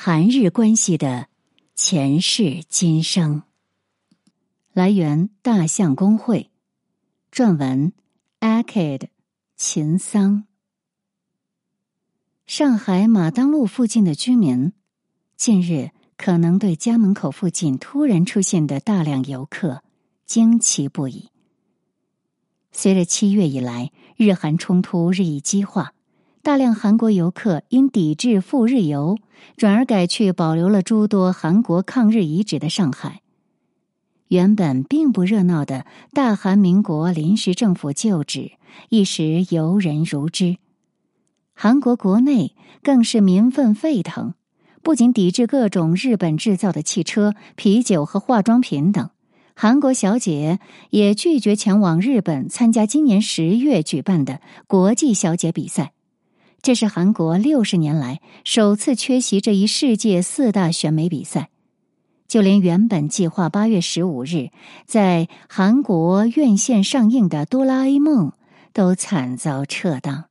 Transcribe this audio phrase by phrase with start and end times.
[0.00, 1.26] 韩日关系的
[1.74, 3.42] 前世今生。
[4.72, 6.52] 来源：大象公会。
[7.32, 7.92] 撰文
[8.38, 9.08] ：Akid
[9.56, 10.44] 秦桑。
[12.46, 14.72] 上海马当路附近的居民，
[15.36, 19.82] 近日可能对家门口附近突然出现的大量游客
[20.24, 21.30] 惊奇不已。
[22.70, 25.92] 随着七月以来日韩冲突日益激化。
[26.42, 29.18] 大量韩国游客因抵制赴日游，
[29.56, 33.20] 转而改去保留了诸多韩国抗日遗址的上海。
[34.28, 38.52] 原本并不热闹的大韩民国临时政府旧址，
[38.88, 40.56] 一时游人如织。
[41.54, 44.34] 韩国国内更是民愤沸腾，
[44.82, 49.10] 不仅抵制各种日本制造的汽车、啤酒和化妆品等，
[49.54, 50.60] 韩国小姐
[50.90, 55.92] 也拒绝前往日本参加今年十月举办的国际小姐比赛。
[56.68, 61.48] 这是韩国六十年来首次缺席这一世界四大选美比赛，
[62.26, 64.50] 就连原本计划八月十五日
[64.84, 68.28] 在韩国院线上映的《哆啦 A 梦》
[68.74, 70.26] 都惨遭撤档。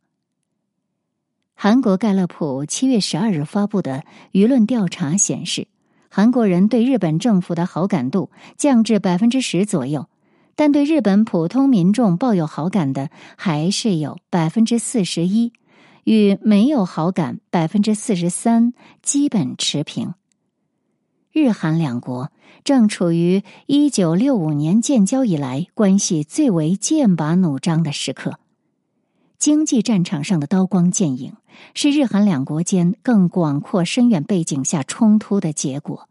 [1.56, 5.68] 韩国盖勒普七月十二日发布的舆论调查显示，
[6.08, 10.06] 韩国人对日本政府的好感度降至百分之十左右，
[10.56, 15.52] 但对日本普通民众抱有好感的还是有百分之四十一。
[16.08, 20.14] 与没有好感百分之四十三基本持平。
[21.34, 22.32] 日韩两国
[22.64, 28.40] 正处于一九六五年建交以来关系最为剑拔弩张的时刻，
[29.38, 31.34] 经济战场上的刀光剑影
[31.74, 36.08] 是日韩两国间更广阔深远背景下冲突的结果。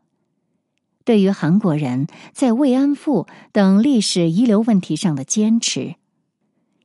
[1.07, 5.95] 对于韩国人在慰安妇等历史遗留问题上的坚持。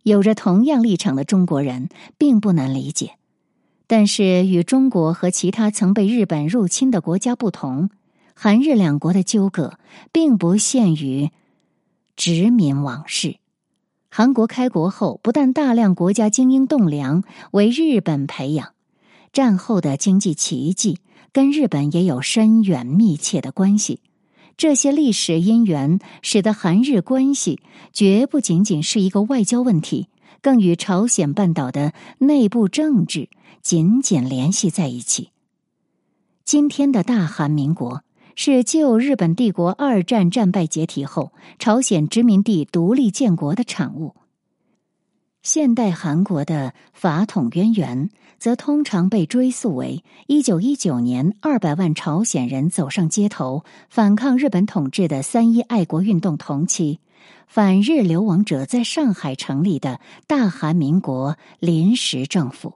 [0.04, 3.18] 有着同样立场的中国人并不难理解，
[3.88, 7.90] 但是与中国和其他曾被日本入侵的国家不同，
[8.34, 9.78] 韩日两国的纠葛
[10.12, 11.30] 并不限于
[12.16, 13.38] 殖民往事。
[14.10, 18.74] 韩国开国后，不但大量国家精英栋梁为日本培养，
[19.32, 21.00] 战后的经济奇迹
[21.32, 24.02] 跟日本也有深远密切的关系。
[24.58, 27.60] 这些历史因缘使得韩日关系
[27.92, 30.08] 绝不仅仅是一个外交问题，
[30.42, 33.30] 更与朝鲜半岛的内部政治
[33.62, 35.30] 紧紧联系在一起。
[36.46, 38.04] 今天的大韩民国
[38.36, 44.16] 是旧日本帝国二战战败解体后，朝鲜殖民地独立建国的产物。
[45.44, 57.00] 现代韩国的法统渊源，则通常被追溯为一九一九年二百万朝鲜人走上街头反抗日本统治的三一爱国运动同期，
[57.48, 62.76] 反日流亡者在上海成立的大韩民国临时政府。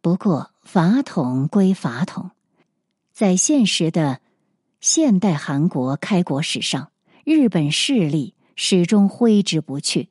[0.00, 2.32] 不过，法统归法统，
[3.12, 4.20] 在现实的
[4.80, 6.90] 现代韩国开国史上，
[7.22, 10.08] 日本势力始终挥之不去。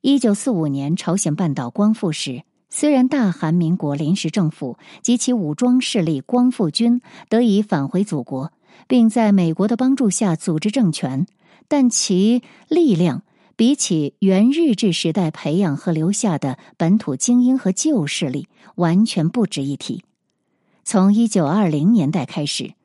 [0.00, 8.52] 一九四五年朝鲜半岛光复时，虽然大韩民国临时政府及其武装势力光复军得以返回祖国，
[8.86, 11.26] 并在美国的帮助下组织政权，
[11.66, 13.24] 但其力量
[13.56, 20.04] 比起原日治时代培养和留下的本土精英和旧势力完全不值一提。
[20.84, 22.77] 从一九二零年代开始。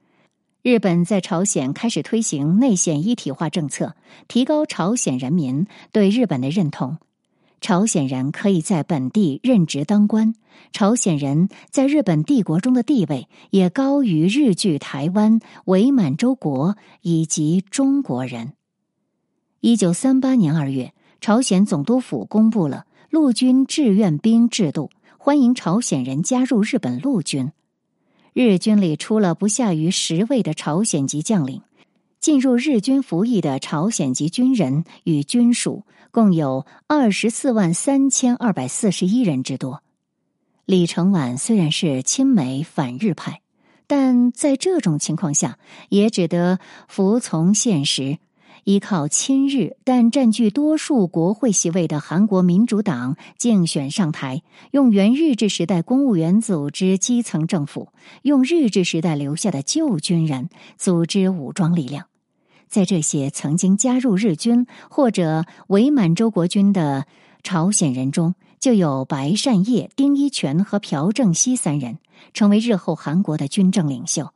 [0.64, 3.98] 日本在朝鲜开始推行内线一体化政策，
[4.30, 7.00] 提高朝鲜人民对日本的认同。
[7.60, 10.36] 朝鲜人可以在本地任职当官，
[10.72, 18.54] 朝鲜人在日本帝国中的地位也高于日据台湾、伪满洲国以及中国人。
[19.60, 27.52] 一九三八年二月，朝鲜总督府公布了陆军志愿兵制度，欢迎朝鲜人加入日本陆军。
[28.34, 31.62] 日军里出了不下于十位的朝鲜籍将领，
[32.20, 39.84] 进入日军服役的朝鲜籍军人与军属共有二十四万三千二百四十一人之多。
[40.66, 43.42] 李承晚虽然是亲美反日派，
[43.86, 45.60] 但在这种情况下，
[45.90, 48.18] 也只得服从现实。
[48.64, 57.90] 依靠亲日但占据多数国会席位的韩国民主党竞选上台，用原日治时代公务员组织基层政府，
[58.22, 62.08] 用日治时代留下的旧军人组织武装力量。
[62.70, 67.06] 在这些曾经加入日军或者伪满洲国军的
[67.44, 72.00] 朝鲜人中，就有白善业、丁一全和朴正熙三人，
[72.34, 74.32] 成为日后韩国的军政领袖。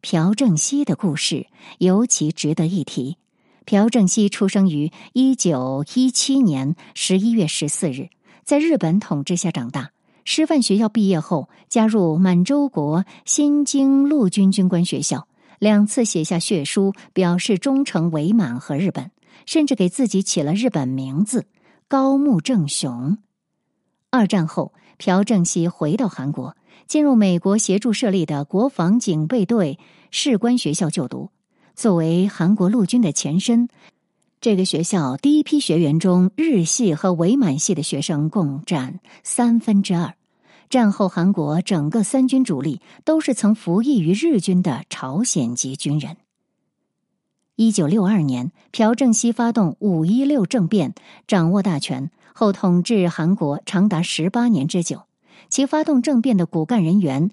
[0.00, 1.46] 朴正熙的故事
[1.78, 3.16] 尤其值得一提。
[3.64, 8.10] 朴正熙出生于一九一七年十一月十四日，
[8.44, 9.90] 在日本统治下长大。
[10.26, 15.28] 师范学校毕业后，加入满洲国新京陆军军官学校，
[15.58, 19.10] 两次写下血书，表示忠诚伪满和日本，
[19.46, 21.46] 甚至给自己起了日本名字
[21.88, 23.16] 高木正雄。
[24.10, 26.54] 二战后，朴正熙回到韩国，
[26.86, 29.78] 进入美国协助设立的国防警备队
[30.10, 31.30] 士官学校就读。
[31.74, 33.68] 作为韩国陆军的前身，
[34.40, 40.14] 这个学校第一批学员中，日系和伪满系的学生共占三分之二。
[40.70, 46.16] 战后，韩国整个三军主力都是曾服役于日军的朝鲜籍军人。
[47.56, 50.94] 一九六二年，朴正熙发动五一六政变，
[51.26, 55.02] 掌握大权后，统治韩国长达十八年之久。
[55.50, 57.30] 其发动政变的骨干人员。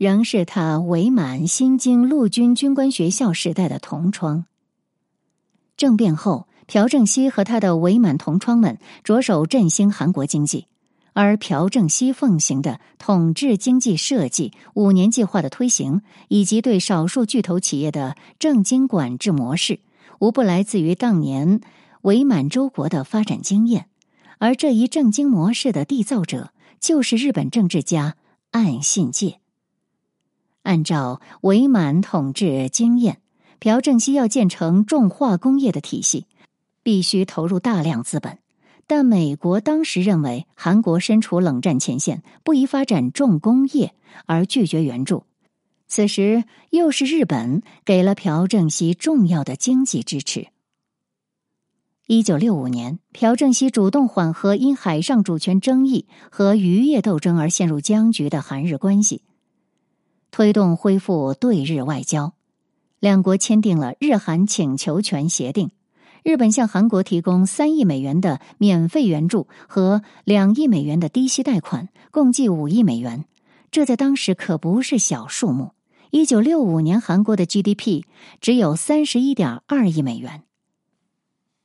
[0.00, 4.46] 仍是他伪满新京陆军军官学校时代的同窗。
[5.76, 10.64] 政变后，朴正熙和他的伪满同窗们着手振兴韩国经济，
[11.12, 19.80] 而朴正熙奉行的统治经济设计、五年计划的推行，以及对少数巨头企业的政经管制模式，
[20.18, 21.60] 无不来自于当年
[22.00, 23.84] 伪满洲国的发展经验。
[24.38, 28.16] 而这一政经模式的缔造者，就是日本政治家
[28.52, 29.39] 岸信介。
[30.62, 33.20] 按照伪满统治经验，
[33.58, 36.26] 朴正熙要建成重化工业的体系，
[36.82, 38.38] 必须投入大量资本。
[38.86, 43.94] 但美国当时认为韩国身处冷战前线，不宜发展重工业，
[44.26, 45.24] 而拒绝援助。
[45.86, 50.48] 此时又是日本给了朴正熙重要的经济支持。
[52.06, 59.22] 一九六五年，朴正熙主动缓和因海上主权争议和渔业斗争而陷入僵局的韩日关系。
[60.30, 62.34] 推动恢复对日外交，
[62.98, 65.70] 两国签订了日韩请求权协定。
[66.22, 73.24] 日本向韩国提供三亿美元的免费援助和两亿美元的低息贷款，共计五亿美元。
[73.70, 75.72] 这在当时可不是小数目。
[76.10, 78.02] 一九六五年，韩国的 GDP
[78.40, 80.42] 只有三十一点二亿美元。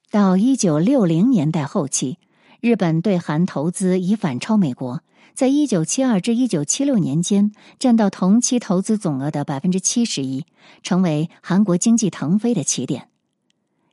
[0.10, 2.18] 到一九六零年代后期，
[2.62, 5.02] 日本对韩投资已反超美国。
[5.36, 10.46] 在一九七二至一九七六年间，占到同期投资总额的百分之七十一，
[10.82, 13.10] 成为韩国经济腾飞的起点。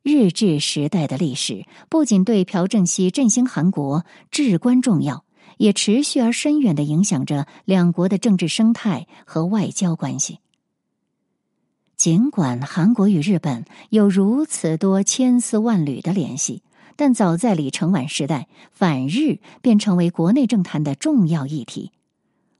[0.04, 5.24] 日治时代的历史不仅对朴正熙振兴韩国至关重要，
[5.58, 10.38] 也持续而深远的影响着两国的政治生态和外交关系。
[11.96, 16.62] 尽管韩国与日本有如此多千丝万缕的联系。
[16.96, 21.90] 但早在李承晚时代，反日便成为国内政坛的重要议题。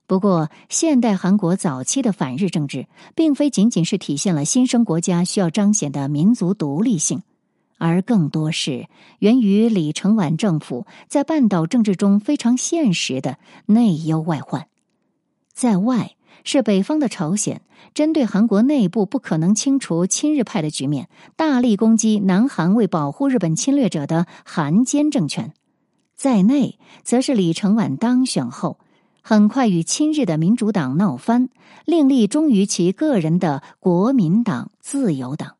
[0.05, 7.23] 不过，现代韩国早期的反日政治，并非仅仅是体现了新生国家需要彰显的民族独立性，
[7.77, 8.87] 而更多是
[9.19, 13.37] 源于李承晚政府在半岛政治中非常现实的
[13.67, 14.67] 内忧外患，
[15.53, 16.15] 在外。
[16.43, 17.61] 是北方的朝鲜
[17.93, 25.49] 针对韩国内部不可能清除亲日派的局面，大力攻击南韩为保护日本侵略者的韩奸政权；
[26.15, 28.79] 在内，则是李承晚当选后，
[29.21, 31.49] 很快与亲日的民主党闹翻，
[31.85, 35.57] 另立忠于其个人的国民党、自由党。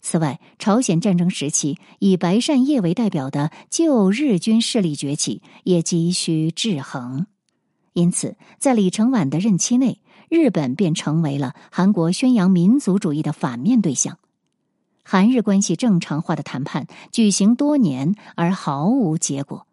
[0.00, 7.26] 此外，朝鲜战争时期以白善烨为代表的旧日军势力崛起，也急需制衡。
[7.92, 10.01] 因此，在李承晚的任期内。
[10.32, 14.18] 日本便成为了韩国宣扬民族主义的反面对象，
[15.04, 19.66] 韩日关系正常化的谈判举行多年而毫无结果。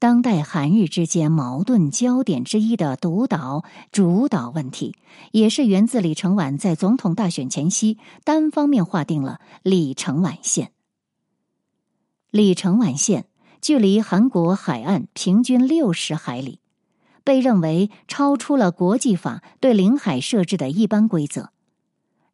[0.00, 4.96] 当代韩日之间矛盾焦点之一的独岛主岛问题，
[5.30, 10.72] 也是源自李承晚在总统大选前夕单方面划定了李承晚线。
[12.32, 13.26] 李承晚线
[13.60, 16.58] 距离韩国海岸平均六十海里。
[17.24, 21.50] 被认为超出了国际法对领海设置的一般规则。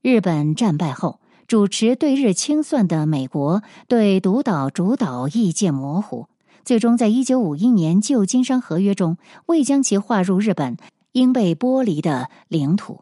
[0.02, 6.26] 日本战败后，主持对日清算的美国对独岛主岛意见模糊，
[6.64, 9.16] 最终在一九五一年旧金山合约中
[9.46, 10.76] 未将其划入日本
[11.12, 13.00] 应被剥离的领土。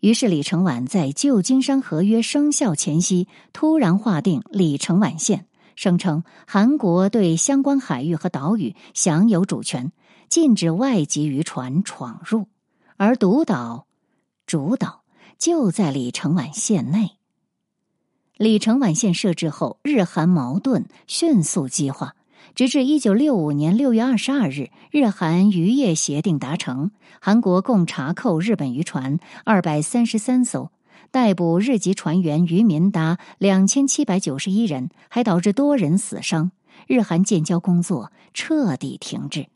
[0.00, 9.90] 于是李承晚在旧金山合约生效前夕突然划定李承晚线，声称韩国对相关海域和岛屿享有主权。
[10.28, 12.46] 禁止外籍渔船闯入，
[12.96, 13.86] 而独岛、
[14.46, 15.02] 主岛
[15.38, 17.12] 就在李承晚线内。
[18.36, 22.16] 李承晚线设置后，日韩矛盾迅速激化，
[22.54, 26.90] 直至一九六五年六月二十二日，日韩渔业协定达成，
[27.20, 30.70] 韩国共查扣日本渔船二百三十三艘，
[31.10, 36.50] 逮捕日籍船员渔民达两千七百九十一人，还导致多人死伤。
[36.86, 39.46] 日韩建交工作彻底停滞。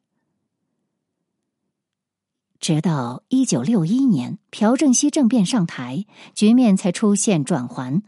[2.61, 8.03] 直到一九六一年，朴正熙政变上台，局面才出现转圜。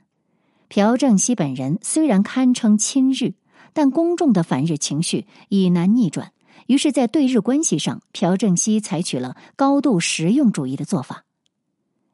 [0.69, 3.33] 朴正熙本人虽然堪称亲日，
[3.73, 6.33] 但公众的反日情绪已难逆转。
[6.67, 11.25] 于是，在对日关系上，朴正熙采取了高度实用主义的做法。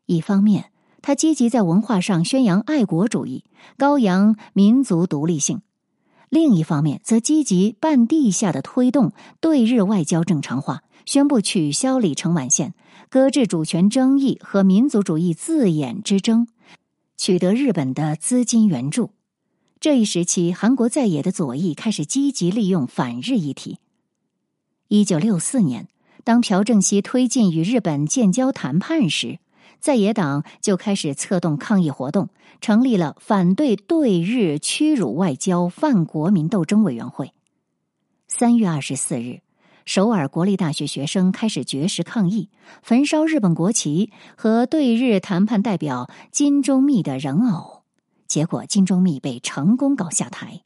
[0.06, 0.70] 一方面，
[1.02, 3.44] 他积极在文化上宣扬爱国主义，
[3.76, 5.58] 高扬民族独立性；
[6.28, 12.74] 另一方面，则积极半地下的推动对日外交正常化，宣布取消里程晚线，
[13.08, 16.46] 搁置主权争议和民族主义字眼之争，
[17.16, 19.12] 取得日本的资金援助。
[19.80, 23.78] 这一时期，韩国在野的左翼开始积极利用反日议题。
[24.88, 25.88] 一九六四年，
[26.24, 29.38] 当朴正熙推进与日本建交谈判时，
[29.80, 32.28] 在野党就开始策动抗议活动，
[32.60, 37.32] 成立了反对对日屈辱外交泛国民斗争委员会。
[38.26, 39.40] 三月二十四日，
[39.88, 42.50] 首尔国立大学学生开始绝食抗议，
[42.82, 47.84] 焚烧日本国旗和对日谈判代表金钟密的人偶，
[48.26, 50.60] 结果金钟密被成功搞下台。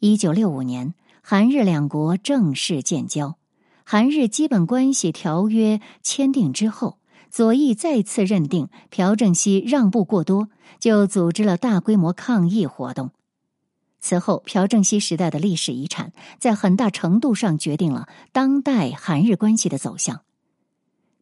[0.00, 0.92] 一九六五年。
[1.22, 3.38] 韩日两国正式建交，
[3.82, 6.98] 韩日基本关系条约签订之后，
[7.30, 13.12] 左翼再次认定朴正熙让步过多，就组织了大规模抗议活动。
[14.06, 20.20] 此后，朴正熙时代的历史遗产在很大程度上决定了当代韩日关系的走向。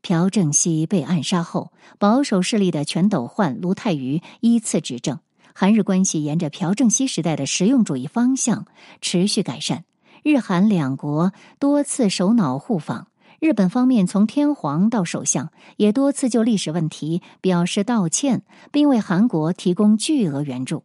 [0.01, 5.21] 朴正熙被暗杀后，保守势力的全斗焕、卢泰愚依次执政，
[5.55, 8.67] 韩日关系沿着朴正熙时代的实用主义方向
[9.01, 9.85] 持续改善。
[10.25, 13.07] 日韩两国多次首脑互访，
[13.39, 20.83] 日本方面从天皇到首相也多次就历史问题表示道歉，并为韩国提供巨额援助。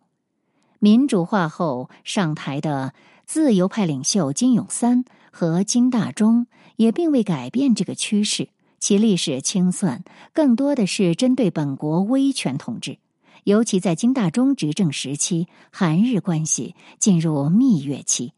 [0.80, 2.94] 民主化后上台的
[3.26, 10.04] 自由派领袖金永三和金大中也并未改变这个趋势，其历史清算
[10.34, 13.00] 更多的是针对本国威权统治，
[13.44, 18.34] 尤其在金大中执政时期，韩日关系进入蜜月期。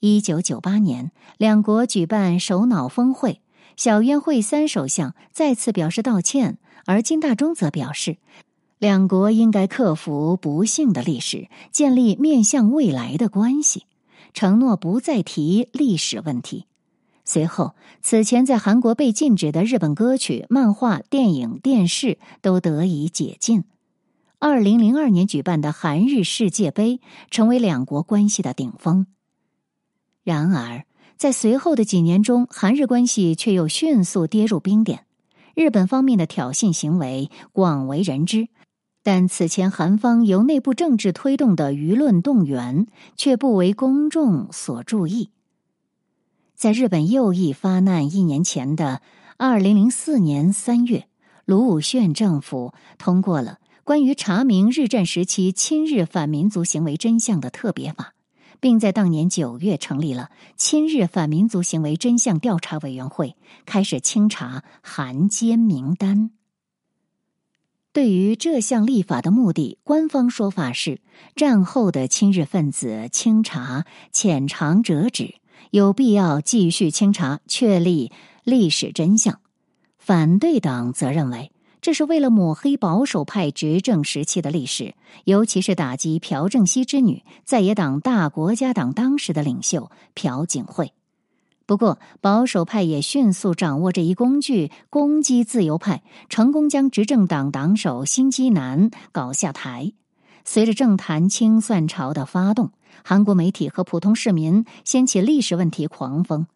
[0.00, 3.40] 一九九八年，两国举办首脑峰会，
[3.76, 8.18] 小渊惠三首相再次表示道歉，而金大中则表示，
[8.78, 13.84] 两国应该克服不幸的历史，建立面向未来的关系，
[14.32, 16.66] 承诺不再提历史问题。
[17.24, 23.64] 随后，此前在韩国被禁止的日本歌曲、漫画、电影、电视都得以解禁。
[24.38, 29.06] 二零零二年举办的韩日世界杯，成为两国关系的顶峰。
[30.22, 30.84] 然而，
[31.16, 35.04] 在随后的几年中，韩日关系却又迅速跌入冰点。
[35.56, 38.46] 日本方面的挑衅行为广为人知，
[39.10, 42.86] 但此前韩方由内部政治推动的舆论动员
[43.16, 45.30] 却不为公众所注意。
[46.54, 49.00] 在日本右翼发难一年前的
[49.38, 51.08] 二零零四年三月，
[51.46, 58.12] 卢武铉政府通过了关于查明日战时期亲日反民族行为真相的特别法。
[58.60, 66.30] 并在当年九月成立了亲日反民族行为真相调查委员会，开始清查韩奸名单。
[67.98, 71.00] 对于这项立法的目的，官方说法是
[71.34, 75.34] 战后的亲日分子清查浅尝辄止，
[75.72, 78.12] 有必要继续清查，确立
[78.44, 79.40] 历史真相。
[79.98, 81.50] 反对党则认为。
[81.80, 90.92] 这是为了抹黑保守派执政时期的历史，尤其是打击朴正熙之女在野党大国家党当时的领袖朴槿惠。
[91.68, 99.92] 不过，保守派也迅速掌握这一工具，攻击自由派，成功将执政党党首辛基南搞下台。
[100.46, 102.70] 随着政坛清算潮的发动，
[103.04, 106.46] 韩国媒体和普通市民掀起历史问题狂风。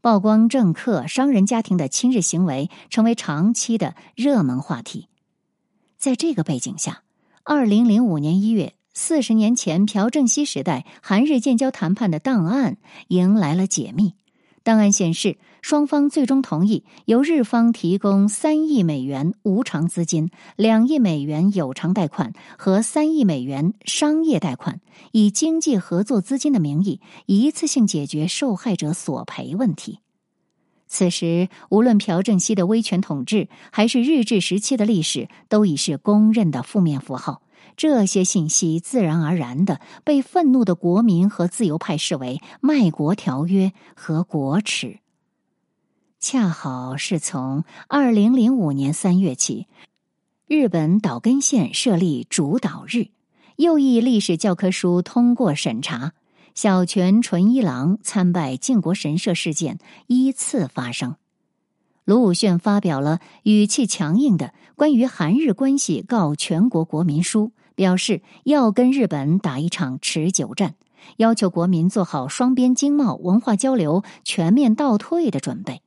[0.00, 5.06] 曝光政客、商人家庭的亲日行为，成为长期的热门话题。
[5.96, 7.04] 在这个背景下，
[7.44, 14.14] 二零零五年一月，四十年前朴正熙时代韩日建交谈判的档案迎来了解密。
[14.68, 15.38] 档案显示。
[15.60, 29.98] 双方最终同意由日方提供三亿美元无偿资金、两亿美元有偿贷款和三亿美元商业贷款，以经济合作资金的名义一次性解决受害者索赔问题。
[30.86, 37.42] 此时，无论朴正熙的威权统治，还是日治时期的历史，都已是公认的负面符号。
[37.76, 44.98] 这些信息自然而然的被愤怒的国民和自由派视为卖国条约和国耻。
[46.20, 49.68] 恰好是从二零零五年三月起，
[50.46, 53.08] 日本岛根县设立主导日，
[53.54, 56.14] 右翼历史教科书通过审查，
[56.54, 61.14] 小泉纯一郎参拜靖国神社事件依次发生。
[62.08, 70.74] 卢武铉发表了语气强硬的关于韩日关系告全国国民书，表示要跟日本打一场持久战，
[71.18, 75.82] 要求国民做好双边经贸文化交流全面倒退的准备。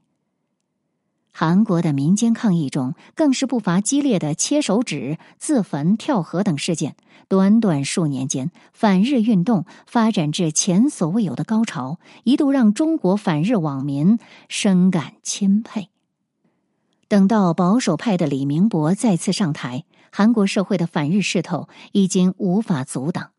[1.34, 6.96] 韩国的民间抗议中，更是不乏激烈的切手指、自焚、跳河等事件。
[7.30, 15.91] 短短数年间，反日运动发展至前所未有的高潮，一度让中国反日网民深感钦佩。
[17.12, 23.32] 等到保守派的李明博再次上台，韩国社会的反日势头已经无法阻挡。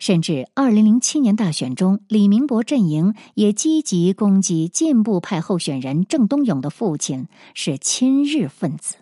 [0.00, 8.96] 甚至，二零零七年大选中，李明博阵营也积极攻击进步派候选人郑东勇的父亲是亲日分子。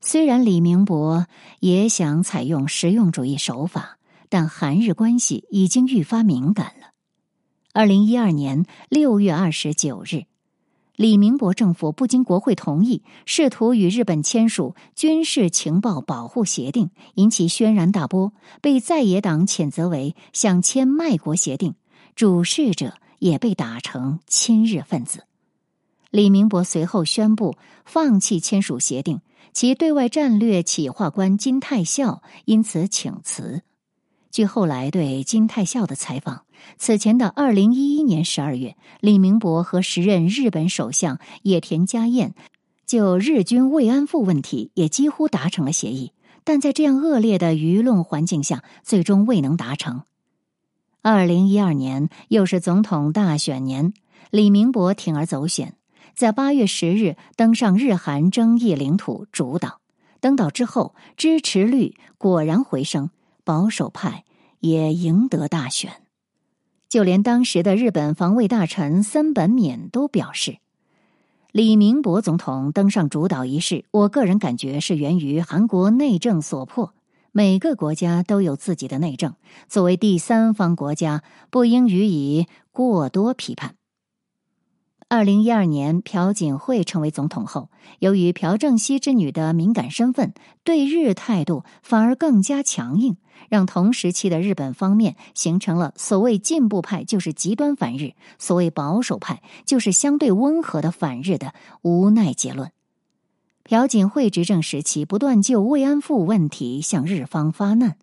[0.00, 1.28] 虽然李明博
[1.60, 3.98] 也想采用实用主义手法，
[4.28, 6.88] 但韩日关系已经愈发敏感了。
[7.72, 10.24] 二零一二年六月二十九日。
[11.02, 21.74] 李明博政府不经国会同意，试图与日本签署军事情报保护协定，引起轩然大波，被在野党谴责为想签卖国协定，
[22.14, 25.24] 主事者也被打成亲日分子。
[26.12, 33.62] 李明博随后宣布放弃签署协定，其对外战略企划官金泰孝因此请辞。
[34.32, 36.44] 据后来对金泰孝的采访。
[36.78, 42.34] 此前的二零一一年十二月，李明博和时任日本首相野田佳彦
[42.86, 46.12] 就日军慰安妇问题也几乎达成了协议，
[46.44, 50.02] 但在这样恶劣的舆论环境下，最终未能达成。
[51.02, 53.92] 二零一二年又是总统大选年，
[54.30, 55.74] 李明博铤而走险，
[56.14, 59.80] 在八月十日登上日韩争议领土主岛，
[60.20, 63.10] 登岛之后支持率果然回升，
[63.44, 64.24] 保守派
[64.60, 65.92] 也赢得大选。
[66.88, 70.58] 就连当时的日本防卫大臣森本勉都表示，
[71.50, 76.94] 李明博总统登上主导一事，我个人感觉是源于韩国内政所迫。
[77.34, 79.34] 每个国家都有自己的内政，
[79.66, 83.74] 作为第三方国家，不应予以过多批判。
[85.12, 90.32] 二零一二年，朴槿惠成为总统后，由于朴正熙之女的敏感身份，
[90.64, 93.18] 对日态度反而更加强硬，
[93.50, 102.70] 让同时期的日本方面形成了所谓进步派就是极端反日，所谓保守派就是相对温和的反日的无奈结论。
[103.64, 107.98] 朴槿惠执政时期，不断就慰安妇问题向日方发难。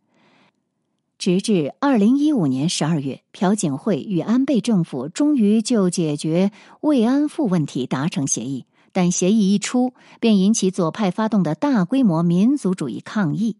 [1.19, 13.57] 直至二零一五年十二月，朴槿惠与安倍政府终于就解决慰安妇问题达成协议，但协议一出，便引起左派发动的大规模民族主义抗议。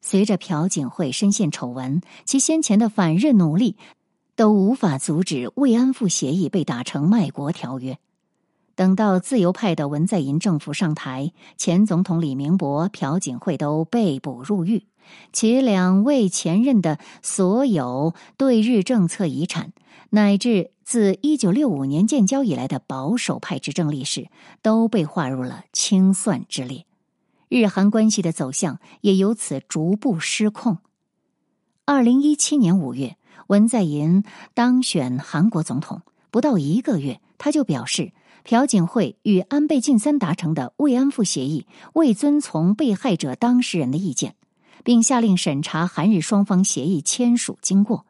[0.00, 3.76] 随着朴槿惠深陷丑闻，其先前的反日努力
[4.36, 7.98] 都无法阻止慰安妇协议被打成卖国条约。
[8.76, 14.84] 等到自由派的文在寅政府上台，前总统李明博、朴槿惠都被捕入狱，
[15.32, 19.72] 其两位前任的所有对日政策遗产，
[20.10, 24.28] 乃至自一九六五年建交以来的保守派执政历史，
[24.60, 26.84] 都被划入了清算之列。
[27.48, 30.78] 日韩关系的走向也由此逐步失控。
[31.84, 38.10] 二零一七年五月，文在寅当选韩国总统，不到一个月，他就表示。
[38.44, 44.34] 朴槿惠与安倍晋三达成的慰安妇协议未遵从被害者当事人的意见，
[44.84, 48.04] 并下令审查韩日双方协议签署经过。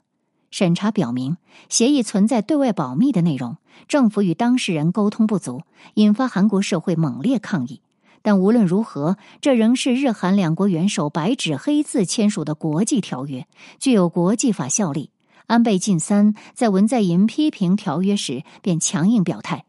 [0.51, 1.37] 审查表明，
[1.68, 5.62] 协议存在对外保密的内容，政府与当事人沟通不足，
[5.94, 7.81] 引发韩国社会猛烈抗议。
[8.20, 13.47] 但无论如何，这仍是日韩两国元首白纸黑字签署的国际条约，
[13.79, 15.11] 具有国际法效力。
[15.47, 19.64] 安倍晋三在文在寅批评条约时便强硬表态。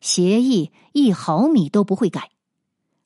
[0.00, 2.30] 协议一毫米都不会改。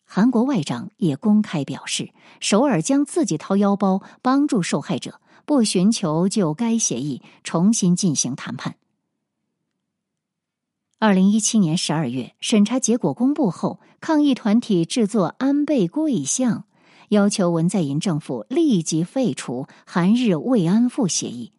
[0.04, 8.76] 韩国外长也公开表示，首尔将自己掏腰包帮助受害者，不寻求就该协议重新进行谈判。
[11.00, 16.64] 二零一七年十二月，审查结果公布后，抗议团体制作安倍跪像，
[17.08, 21.52] 要求文在寅政府立即废除韩日慰安妇协议。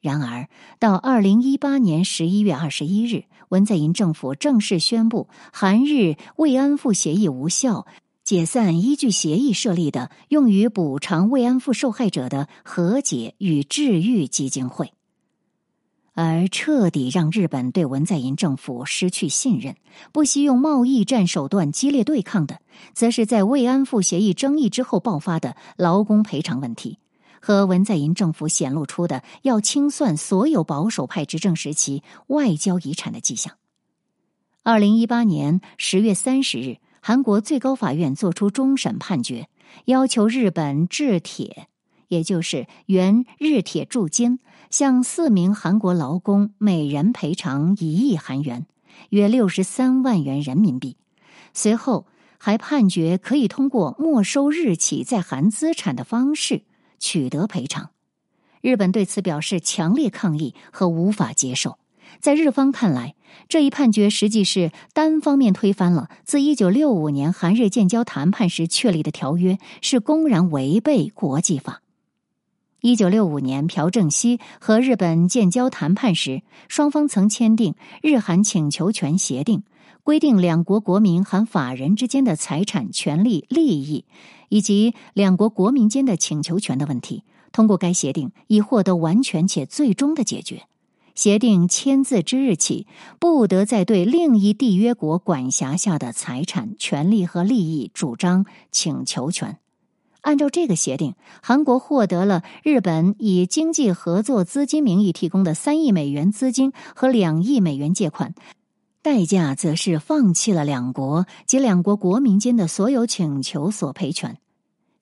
[0.00, 0.48] 然而，
[0.80, 7.86] 到二零一八年十一月二十一日，文在寅政府正式宣布韩日慰安妇协议无效，
[8.24, 14.94] 解散依据协议设立的用于补偿慰安妇受害者的和解与治愈基金会。
[16.14, 19.76] 而彻底让日本对文在寅政府失去信任、
[20.12, 22.60] 不惜用贸易战手段激烈对抗的，
[22.94, 26.98] 则是在慰安妇协议争议之后爆发的劳工赔偿问题。
[27.44, 33.54] 和文在寅政府显露出的要清算所有保守派执政时期外交遗产的迹象。
[34.62, 39.48] 二零一八年十月三十日，韩国最高法院作出终审判决，
[39.86, 41.66] 要求日本制铁，
[42.06, 44.38] 也就是原日铁铸金，
[44.70, 48.66] 向四名韩国劳工每人赔偿一亿韩元，
[49.10, 50.96] 约六十三万元人民币。
[51.52, 52.06] 随后
[52.38, 56.62] 还判决可以通过没收日企在韩资产的方式
[57.02, 57.90] 取得赔偿。
[58.60, 61.78] 日本对此表示强烈抗议和无法接受。
[62.20, 63.16] 在日方看来，
[63.48, 71.82] 这一判决实际是单方面推翻了自一九六五年韩日建交谈判时确立的条约，是公然违背国际法。
[72.82, 79.60] 一九六五年，朴正熙和日本建交谈判时，双方曾签订《日韩请求权协定》，
[80.04, 84.04] 规定两国国民含法人之间的财产权利、利益，
[84.48, 87.22] 以及两国国民间的请求权的问题。
[87.52, 90.62] 通过该协定，已获得完全且最终的解决。
[91.14, 92.86] 协定签字之日起，
[93.20, 99.58] 不得再对另一缔约国管辖下的财产、权利和利益主张请求权。
[100.22, 108.34] 按照这个协定，韩国获得了日本以经济合作资金名义提供的三亿美元资金和两亿美元借款，
[109.02, 114.38] 代价则是放弃了两国及两国国民间的所有请求索赔权。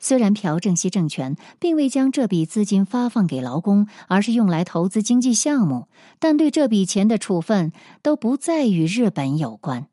[0.02, 9.88] 虽然朴正熙政权并未将这笔资金发放给劳工，而是用来投资经济项目，但对这笔钱的处分都不再与日本有关。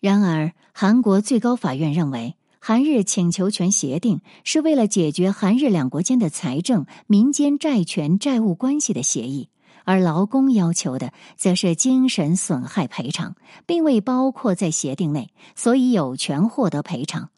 [0.00, 9.50] 然而，韩国最高法院认为，韩日请求权协定是为了解决韩日两国间的财政、民间债权、债务关系的协议，
[9.84, 13.34] 而劳工要求的则是精神损害赔偿，
[13.66, 17.30] 并未包括在协定内，所以有权获得赔偿。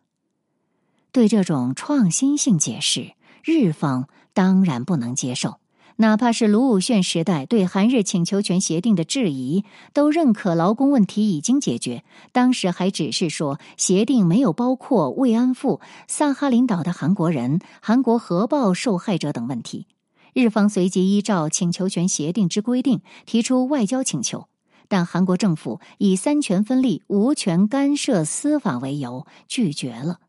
[1.10, 3.12] 对这种创新性解释，
[3.44, 5.56] 日方当然不能接受。
[5.96, 12.02] 哪怕是卢武铉时代对韩日请求权协定的质疑，都认可劳工问题已经解决。
[12.32, 19.86] 当时还只是说协定没有包括慰安妇、萨哈林岛的韩国人、韩国核爆受害者等问题。
[20.32, 24.48] 日方随即依照请求权协定之规定提出外交请求，
[24.88, 30.20] 但韩国政府以三权分立、无权干涉司法为由拒绝了。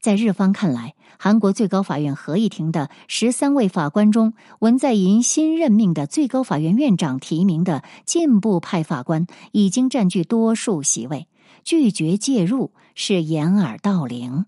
[0.00, 11.26] 在日方看来，韩国最高法院合议庭的十三位法官中，文在寅新任命的最高法院院长提名的进步派法官已经占据多数席位，
[11.64, 14.46] 拒绝介入是掩耳盗铃。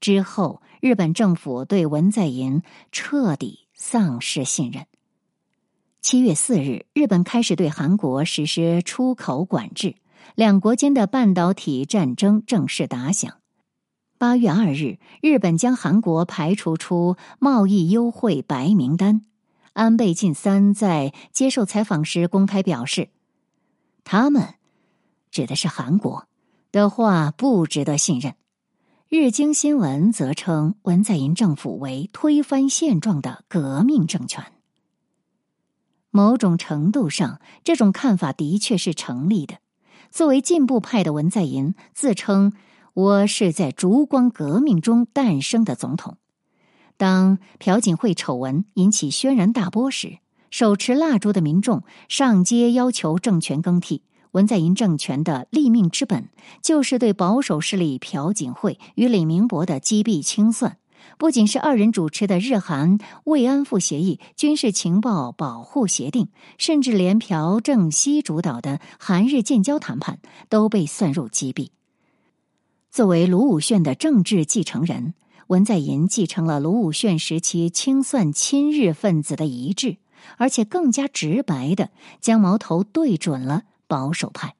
[0.00, 4.86] 之后，日本政府对文在寅彻底丧失信任。
[6.02, 9.94] 七月四日，日本开始对韩国实施出口管制，
[10.34, 13.38] 两国间的半导体战争正式打响。
[14.18, 19.22] 八月二日，日本将韩国排除出贸易优惠白名单。
[19.74, 23.10] 安倍晋三在接受采访时公开表示
[24.02, 24.54] ：“他们
[25.30, 26.26] 指的是韩国
[26.72, 28.34] 的话不值得信任。”
[29.10, 34.44] 日经新闻则称文在寅政府为推翻现状的革命政权。
[36.10, 39.60] 某种程度上，这种看法的确是成立的。
[40.10, 42.52] 作为进步派的文在寅自称。
[42.92, 46.18] 我是在烛光革命中诞生的总统。
[46.96, 50.18] 当朴槿惠丑闻引起轩然大波时，
[50.50, 54.02] 手持蜡烛的民众上街要求政权更替。
[54.38, 56.28] 文在寅政权的立命之本，
[56.62, 60.76] 就是对保守势力朴槿惠与李明博的击毙清算。
[61.18, 71.70] 不仅是二人主持的日韩慰安妇协议、军事情报保护协定，甚至连朴正熙主导的韩日建交谈判都被算入击毙。
[72.92, 75.14] 作为卢武铉的政治继承人，
[75.48, 79.96] 文在寅继承了卢武铉时期清算亲日分子的遗志，
[80.36, 84.54] 而且更加直白的将矛头对准了保守派。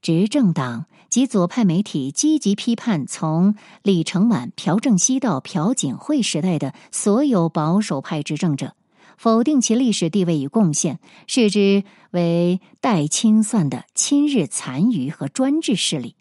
[0.00, 8.76] 执政党及左派媒体积极批判从李承晚、朴正熙到朴槿惠时代的所有保守派执政者，
[9.18, 11.82] 否定其历史地位与贡献，视之
[12.12, 16.14] 为待清算的亲日残余和专制势力。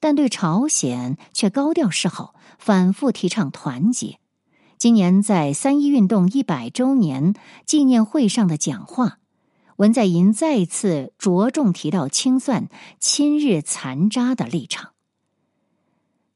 [0.00, 4.18] 但对朝鲜却高调示好，反复提倡团结。
[4.76, 9.18] 今年在三一运动一百周年纪念会上的讲话，
[9.80, 14.90] 文在寅再次着重提到清算亲日残渣的立场。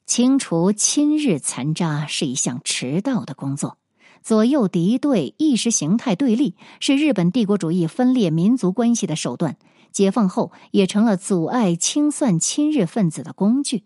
[0.07, 3.77] 清除亲日残渣是一项迟到的工作，
[4.23, 9.59] 左右敌对、意识形态对立是日本帝国主义分裂民族关系的手段。
[9.93, 13.85] 解放后也成了阻碍清算亲日分子的工具。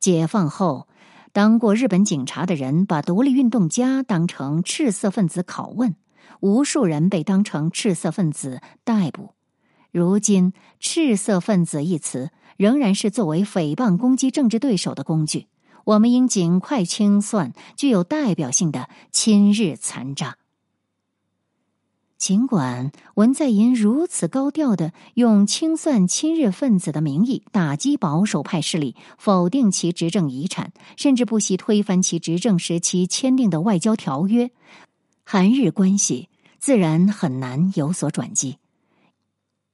[0.00, 0.88] 解放后，
[1.32, 5.94] 当过日本警察的人把独立运动家当成赤色分子拷问，
[6.44, 9.30] 无数人被当成赤色分子逮捕。
[9.90, 15.46] 如今“赤色分子”一词仍然是作为诽谤攻击政治对手的工具。
[15.84, 20.36] 我们应尽快清算具有代表性的亲日残渣。
[22.18, 34.50] 尽管文在寅如此高调的用清算亲日分子的名义打击保守派势力，否定其执政遗产，甚至不惜推翻其执政时期签订的外交条约，
[35.24, 36.28] 韩日关系
[36.64, 38.56] 自然很难有所转机。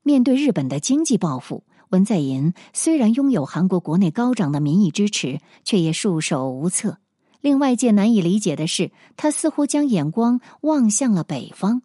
[0.03, 6.99] 面对日本的经济报复，文在寅虽然拥有韩国国内高涨的民意支持，却也束手无策。
[7.41, 11.83] 令外界难以理解的是，他似乎将眼光望向了北方。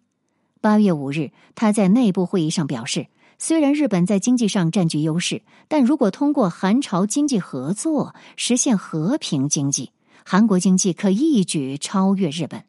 [0.60, 3.06] 八月五日，他在内部会议上表示，
[3.38, 9.92] 虽然日本在经济上占据优势，但如果通过韩朝经济合作实现和平经济，
[10.26, 12.64] 韩国经济可一举超越日本。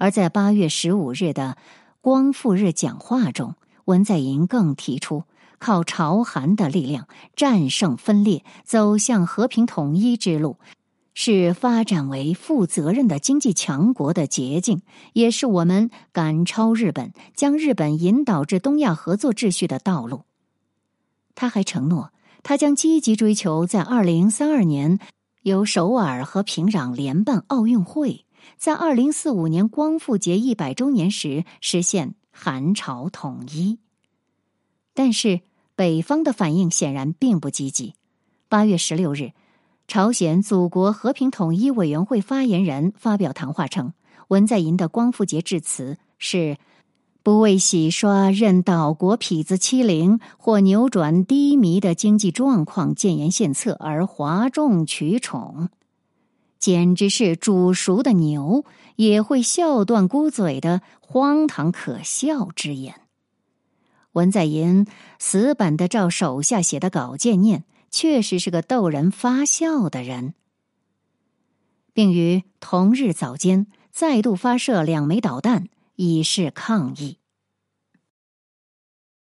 [0.00, 1.58] 而在八月十五日的
[2.00, 5.24] 光复日讲话中，文在寅更提出，
[5.58, 10.56] 靠朝韩的力量战胜分裂，走向和平统一之路。
[11.12, 14.80] 是发展为负责任的经济强国的捷径，
[15.12, 20.22] 也是我们赶超日本、将日本引导至东亚合作秩序的道路。
[21.34, 22.10] 他还承诺，
[22.42, 24.98] 他将积极追求在二零三二年
[25.42, 28.24] 由首尔和平壤联办奥运会，
[28.56, 33.78] 在二零四五年光复节一百周年时实现韩朝统一。
[34.94, 35.40] 但是
[35.74, 37.94] 北方的反应显然并不积极。
[38.48, 39.32] 八月十六日。
[39.88, 43.92] 朝鲜祖国和平统一委员会发言人发表谈话称，
[44.28, 46.58] 文在寅的光复节致辞是
[47.24, 55.70] 不为洗刷任岛国痞子欺凌或扭转低迷的经济状况建言献策而哗众取宠，
[56.60, 63.00] 简直是煮熟的牛也会笑断咕嘴的荒唐可笑之言。
[64.12, 64.86] 文在寅
[65.18, 67.64] 死板的照手下写的稿件念。
[67.92, 70.34] 确实是个逗人发笑的人，
[71.92, 77.18] 并于同日早间再度发射两枚导弹以示抗议。